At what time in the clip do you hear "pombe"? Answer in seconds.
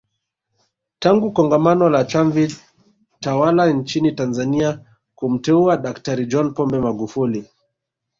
6.53-6.79